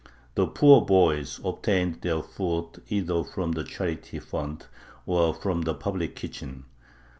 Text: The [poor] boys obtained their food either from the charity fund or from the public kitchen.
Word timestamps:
The 0.33 0.47
[poor] 0.47 0.83
boys 0.83 1.39
obtained 1.45 2.01
their 2.01 2.23
food 2.23 2.81
either 2.89 3.23
from 3.23 3.51
the 3.51 3.63
charity 3.63 4.17
fund 4.19 4.65
or 5.05 5.31
from 5.35 5.61
the 5.61 5.75
public 5.75 6.15
kitchen. 6.15 6.63